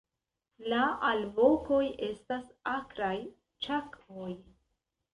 [0.71, 0.79] La
[1.09, 3.15] alvokoj estas akraj
[3.69, 4.37] "ĉak"'oj.